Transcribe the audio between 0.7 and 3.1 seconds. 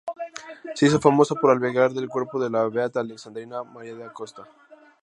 Se hizo famosa por albergar del cuerpo de la beata